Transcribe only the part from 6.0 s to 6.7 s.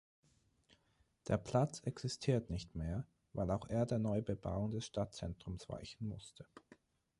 musste.